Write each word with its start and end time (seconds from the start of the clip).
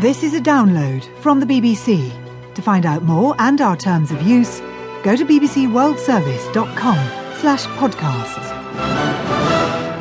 This 0.00 0.22
is 0.22 0.32
a 0.32 0.40
download 0.40 1.04
from 1.18 1.40
the 1.40 1.46
BBC. 1.46 2.10
To 2.54 2.62
find 2.62 2.86
out 2.86 3.02
more 3.02 3.34
and 3.38 3.60
our 3.60 3.76
terms 3.76 4.10
of 4.10 4.22
use, 4.22 4.58
go 5.02 5.14
to 5.14 5.26
bbcworldservice.com 5.26 6.96
slash 7.36 7.66
podcasts. 7.76 8.48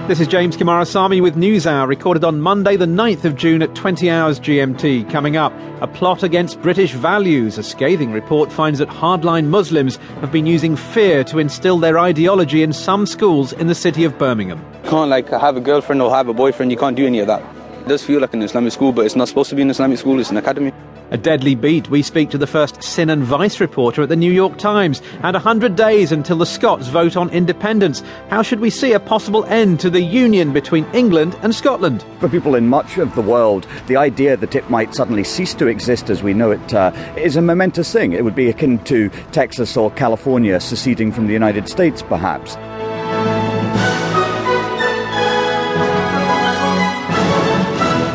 This 0.07 0.21
is 0.21 0.29
James 0.29 0.55
Coomarasamy 0.55 1.21
with 1.21 1.35
NewsHour, 1.35 1.85
recorded 1.85 2.23
on 2.23 2.39
Monday, 2.39 2.77
the 2.77 2.85
9th 2.85 3.25
of 3.25 3.35
June 3.35 3.61
at 3.61 3.75
20 3.75 4.09
hours 4.09 4.39
GMT. 4.39 5.09
Coming 5.11 5.35
up, 5.35 5.51
a 5.81 5.87
plot 5.87 6.23
against 6.23 6.61
British 6.61 6.93
values. 6.93 7.57
A 7.57 7.63
scathing 7.63 8.13
report 8.13 8.53
finds 8.53 8.79
that 8.79 8.87
hardline 8.87 9.47
Muslims 9.47 9.97
have 10.21 10.31
been 10.31 10.45
using 10.45 10.77
fear 10.77 11.25
to 11.25 11.39
instill 11.39 11.77
their 11.77 11.99
ideology 11.99 12.63
in 12.63 12.71
some 12.71 13.05
schools 13.05 13.51
in 13.51 13.67
the 13.67 13.75
city 13.75 14.05
of 14.05 14.17
Birmingham. 14.17 14.65
You 14.85 14.91
can't 14.91 15.09
like 15.09 15.27
have 15.27 15.57
a 15.57 15.61
girlfriend 15.61 16.01
or 16.01 16.09
have 16.11 16.29
a 16.29 16.33
boyfriend. 16.33 16.71
You 16.71 16.77
can't 16.77 16.95
do 16.95 17.05
any 17.05 17.19
of 17.19 17.27
that. 17.27 17.58
It 17.89 17.97
does 17.97 18.05
feel 18.05 18.21
like 18.21 18.35
an 18.35 18.43
Islamic 18.43 18.71
school, 18.71 18.91
but 18.91 19.07
it's 19.07 19.15
not 19.15 19.29
supposed 19.29 19.49
to 19.49 19.55
be 19.55 19.63
an 19.63 19.71
Islamic 19.71 19.97
school. 19.97 20.19
It's 20.19 20.29
an 20.29 20.37
academy. 20.37 20.71
A 21.09 21.17
deadly 21.17 21.55
beat. 21.55 21.89
We 21.89 22.03
speak 22.03 22.29
to 22.29 22.37
the 22.37 22.45
first 22.45 22.83
sin 22.83 23.09
and 23.09 23.23
vice 23.23 23.59
reporter 23.59 24.03
at 24.03 24.09
the 24.09 24.15
New 24.15 24.31
York 24.31 24.59
Times. 24.59 25.01
And 25.23 25.33
100 25.33 25.75
days 25.75 26.11
until 26.11 26.37
the 26.37 26.45
Scots 26.45 26.87
vote 26.89 27.17
on 27.17 27.31
independence. 27.31 28.03
How 28.29 28.43
should 28.43 28.59
we 28.59 28.69
see 28.69 28.93
a 28.93 28.99
possible 28.99 29.43
end 29.45 29.79
to 29.79 29.89
the 29.89 30.03
union 30.03 30.53
between 30.53 30.85
England 30.93 31.35
and 31.41 31.55
Scotland? 31.55 32.05
For 32.19 32.29
people 32.29 32.53
in 32.53 32.67
much 32.67 32.99
of 32.99 33.15
the 33.15 33.23
world, 33.23 33.65
the 33.87 33.97
idea 33.97 34.37
that 34.37 34.53
it 34.53 34.69
might 34.69 34.93
suddenly 34.93 35.23
cease 35.23 35.55
to 35.55 35.65
exist 35.65 36.11
as 36.11 36.21
we 36.21 36.35
know 36.35 36.51
it 36.51 36.73
uh, 36.75 36.91
is 37.17 37.37
a 37.37 37.41
momentous 37.41 37.91
thing. 37.91 38.13
It 38.13 38.23
would 38.23 38.35
be 38.35 38.49
akin 38.49 38.83
to 38.83 39.09
Texas 39.31 39.75
or 39.75 39.89
California 39.89 40.59
seceding 40.59 41.11
from 41.11 41.25
the 41.25 41.33
United 41.33 41.67
States, 41.67 42.03
perhaps. 42.03 42.55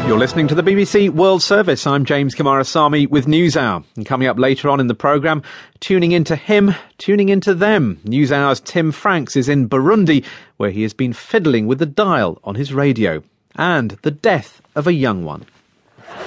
You're 0.07 0.19
listening 0.19 0.49
to 0.49 0.55
the 0.55 0.63
BBC 0.63 1.09
World 1.09 1.43
Service. 1.43 1.87
I'm 1.87 2.05
James 2.05 2.35
Coomarasamy 2.35 3.09
with 3.09 3.27
NewsHour. 3.27 3.85
And 3.97 4.05
coming 4.05 4.29
up 4.29 4.39
later 4.39 4.69
on 4.69 4.79
in 4.79 4.87
the 4.87 4.95
programme, 4.95 5.43
tuning 5.81 6.13
into 6.13 6.37
him, 6.37 6.75
tuning 6.99 7.31
into 7.31 7.55
them. 7.55 7.99
NewsHour's 8.05 8.61
Tim 8.61 8.93
Franks 8.93 9.35
is 9.35 9.49
in 9.49 9.67
Burundi, 9.67 10.23
where 10.59 10.71
he 10.71 10.83
has 10.83 10.93
been 10.93 11.15
fiddling 11.15 11.67
with 11.67 11.79
the 11.79 11.87
dial 11.87 12.39
on 12.45 12.55
his 12.55 12.75
radio. 12.75 13.23
And 13.57 13.93
the 14.03 14.11
death 14.11 14.61
of 14.77 14.87
a 14.87 14.93
young 14.93 15.25
one. 15.25 15.47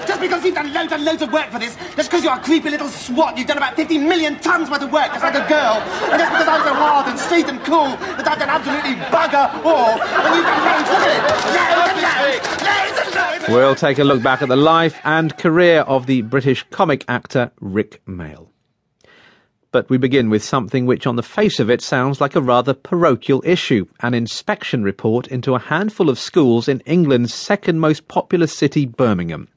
Just 0.08 0.22
because 0.22 0.44
you've 0.44 0.56
done 0.56 0.73
loads 0.73 0.91
and 0.91 1.06
loads 1.06 1.22
of 1.22 1.31
work 1.31 1.52
for 1.52 1.59
this, 1.59 1.75
just 1.95 2.09
because 2.09 2.23
you're 2.23 2.34
a 2.34 2.39
creepy 2.39 2.72
little 2.72 2.89
swat, 2.89 3.38
you've 3.38 3.47
done 3.47 3.58
about 3.58 3.75
50 3.75 4.00
million 4.00 4.39
tons 4.39 4.72
worth 4.72 4.81
of 4.81 4.91
work 4.91 5.12
just 5.12 5.23
like 5.23 5.36
a 5.36 5.47
girl, 5.47 5.75
and 6.09 6.17
just 6.19 6.31
because 6.31 6.47
I'm 6.47 6.64
so 6.66 6.73
hard 6.73 7.08
and 7.08 7.19
straight 7.19 7.45
and 7.47 7.64
cool 7.64 7.89
that 8.17 8.28
I've 8.28 8.39
done 8.39 8.50
absolutely 8.50 8.95
bugger 9.14 9.45
all, 9.64 10.02
and 10.02 10.36
you've 10.36 10.45
done 10.50 10.64
loads, 10.66 10.89
look 10.89 11.03
at 11.06 11.14
it! 11.14 11.22
Loads 11.53 11.94
and 11.94 12.02
loads! 12.02 12.41
Loads 12.66 12.97
and 13.06 13.16
loads! 13.16 13.37
We'll 13.50 13.76
take 13.76 13.98
a 13.98 14.03
look 14.03 14.22
back 14.22 14.42
at 14.42 14.50
the 14.50 14.58
life 14.58 15.00
and 15.06 15.38
career 15.38 15.80
of 15.81 16.06
the 16.06 16.22
British 16.22 16.66
comic 16.70 17.06
actor 17.08 17.52
Rick 17.62 18.02
Mayall. 18.06 18.50
But 19.72 19.90
we 19.90 19.98
begin 19.98 20.30
with 20.30 20.44
something 20.44 20.86
which, 20.86 21.08
on 21.08 21.16
the 21.16 21.23
face 21.23 21.58
of 21.59 21.70
it, 21.70 21.81
sounds 21.81 22.20
like 22.20 22.36
a 22.36 22.42
rather 22.42 22.73
parochial 22.73 23.42
issue 23.45 23.86
an 24.02 24.14
inspection 24.14 24.84
report 24.84 25.28
into 25.28 25.56
a 25.56 25.59
handful 25.59 26.09
of 26.09 26.20
schools 26.20 26.68
in 26.68 26.81
England's 26.81 27.34
second 27.34 27.80
most 27.80 28.09
populous 28.09 28.53
city, 28.53 28.86
Birmingham. 28.86 29.48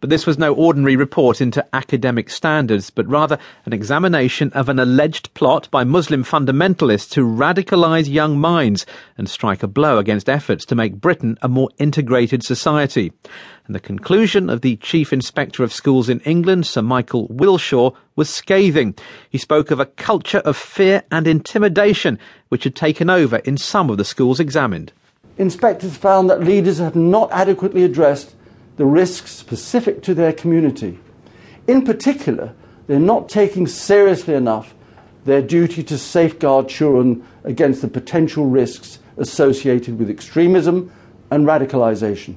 But 0.00 0.10
this 0.10 0.26
was 0.26 0.38
no 0.38 0.54
ordinary 0.54 0.96
report 0.96 1.40
into 1.40 1.64
academic 1.72 2.30
standards, 2.30 2.90
but 2.90 3.06
rather 3.06 3.38
an 3.66 3.72
examination 3.72 4.50
of 4.52 4.68
an 4.68 4.78
alleged 4.78 5.32
plot 5.34 5.68
by 5.70 5.84
Muslim 5.84 6.24
fundamentalists 6.24 7.10
to 7.10 7.24
radicalise 7.24 8.08
young 8.08 8.38
minds 8.38 8.84
and 9.16 9.28
strike 9.28 9.62
a 9.62 9.68
blow 9.68 9.98
against 9.98 10.28
efforts 10.28 10.64
to 10.66 10.74
make 10.74 11.00
Britain 11.00 11.38
a 11.42 11.48
more 11.48 11.68
integrated 11.78 12.42
society. 12.42 13.12
And 13.66 13.74
the 13.74 13.80
conclusion 13.80 14.50
of 14.50 14.60
the 14.60 14.76
Chief 14.76 15.12
Inspector 15.12 15.62
of 15.62 15.72
Schools 15.72 16.08
in 16.08 16.20
England, 16.20 16.66
Sir 16.66 16.82
Michael 16.82 17.28
Wilshaw, 17.28 17.94
was 18.16 18.28
scathing. 18.28 18.94
He 19.30 19.38
spoke 19.38 19.70
of 19.70 19.78
a 19.78 19.86
culture 19.86 20.38
of 20.38 20.56
fear 20.56 21.04
and 21.10 21.26
intimidation 21.26 22.18
which 22.48 22.64
had 22.64 22.74
taken 22.74 23.08
over 23.08 23.36
in 23.38 23.56
some 23.56 23.88
of 23.88 23.98
the 23.98 24.04
schools 24.04 24.40
examined. 24.40 24.92
Inspectors 25.38 25.96
found 25.96 26.28
that 26.28 26.42
leaders 26.42 26.78
have 26.78 26.96
not 26.96 27.30
adequately 27.32 27.84
addressed 27.84 28.34
the 28.82 28.86
risks 28.86 29.30
specific 29.30 30.02
to 30.02 30.12
their 30.12 30.32
community. 30.32 30.98
In 31.68 31.84
particular, 31.84 32.52
they're 32.88 32.98
not 32.98 33.28
taking 33.28 33.68
seriously 33.68 34.34
enough 34.34 34.74
their 35.24 35.40
duty 35.40 35.84
to 35.84 35.96
safeguard 35.96 36.68
children 36.68 37.24
against 37.44 37.80
the 37.80 37.86
potential 37.86 38.46
risks 38.46 38.98
associated 39.18 40.00
with 40.00 40.10
extremism 40.10 40.90
and 41.30 41.46
radicalization. 41.46 42.34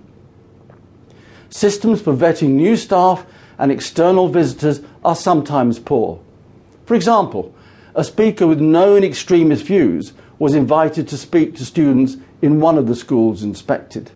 Systems 1.50 2.00
for 2.00 2.14
vetting 2.14 2.50
new 2.50 2.76
staff 2.76 3.26
and 3.58 3.72
external 3.72 4.28
visitors 4.28 4.82
are 5.04 5.16
sometimes 5.16 5.80
poor. 5.80 6.22
For 6.86 6.94
example, 6.94 7.56
a 7.96 8.04
speaker 8.04 8.46
with 8.46 8.62
known 8.62 9.04
extremist 9.04 9.66
views 9.66 10.14
was 10.38 10.54
invited 10.54 11.08
to 11.08 11.18
speak 11.18 11.56
to 11.56 11.66
students 11.66 12.18
in 12.44 12.60
one 12.60 12.78
of 12.78 12.86
the 12.86 12.96
schools 12.96 13.42
inspected. 13.42 14.12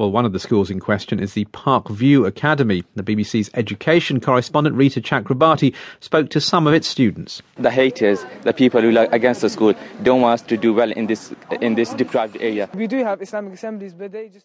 Well, 0.00 0.10
one 0.10 0.24
of 0.24 0.32
the 0.32 0.40
schools 0.40 0.70
in 0.70 0.80
question 0.80 1.20
is 1.20 1.34
the 1.34 1.44
Park 1.52 1.90
View 1.90 2.24
Academy. 2.24 2.84
The 2.94 3.02
BBC's 3.02 3.50
education 3.52 4.18
correspondent 4.18 4.74
Reeta 4.74 5.02
Chakrabarti 5.02 5.74
spoke 6.00 6.30
to 6.30 6.40
some 6.40 6.66
of 6.66 6.72
its 6.72 6.88
students. 6.88 7.42
The 7.58 7.70
haters, 7.70 8.24
the 8.40 8.54
people 8.54 8.80
who 8.80 8.96
are 8.96 9.08
against 9.12 9.42
the 9.42 9.50
school, 9.50 9.74
don't 10.02 10.22
want 10.22 10.40
us 10.40 10.46
to 10.46 10.56
do 10.56 10.72
well 10.72 10.90
in 10.90 11.06
this 11.06 11.34
in 11.60 11.74
this 11.74 11.92
deprived 11.92 12.38
area. 12.40 12.70
We 12.72 12.86
do 12.86 13.04
have 13.04 13.20
Islamic 13.20 13.52
assemblies, 13.52 13.92
but 13.92 14.12
they 14.12 14.28
just 14.28 14.38